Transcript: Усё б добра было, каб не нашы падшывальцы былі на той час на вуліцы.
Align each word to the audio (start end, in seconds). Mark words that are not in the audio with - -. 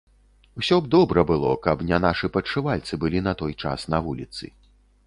Усё 0.61 0.79
б 0.85 0.89
добра 0.95 1.25
было, 1.31 1.51
каб 1.67 1.83
не 1.91 2.01
нашы 2.07 2.33
падшывальцы 2.39 2.93
былі 3.05 3.23
на 3.29 3.39
той 3.45 3.53
час 3.67 3.89
на 3.95 4.03
вуліцы. 4.09 4.53